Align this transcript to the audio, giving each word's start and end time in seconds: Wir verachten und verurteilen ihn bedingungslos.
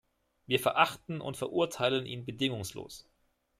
Wir 0.47 0.59
verachten 0.59 1.21
und 1.21 1.37
verurteilen 1.37 2.07
ihn 2.07 2.25
bedingungslos. 2.25 3.07